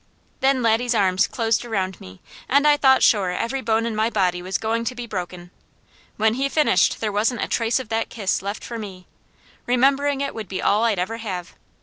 Then 0.39 0.63
Laddie's 0.63 0.95
arms 0.95 1.27
closed 1.27 1.63
around 1.63 2.01
me 2.01 2.21
and 2.49 2.65
I 2.65 2.75
thought 2.75 3.03
sure 3.03 3.29
every 3.29 3.61
bone 3.61 3.85
in 3.85 3.95
my 3.95 4.09
body 4.09 4.41
was 4.41 4.57
going 4.57 4.83
to 4.85 4.95
be 4.95 5.05
broken; 5.05 5.51
when 6.17 6.33
he 6.33 6.49
finished 6.49 6.99
there 7.01 7.11
wasn't 7.11 7.43
a 7.43 7.47
trace 7.47 7.79
of 7.79 7.89
that 7.89 8.09
kiss 8.09 8.41
left 8.41 8.63
for 8.63 8.79
me. 8.79 9.05
Remembering 9.67 10.19
it 10.21 10.33
would 10.33 10.47
be 10.47 10.59
all 10.59 10.85
I'd 10.85 10.97
ever 10.97 11.17
have. 11.17 11.53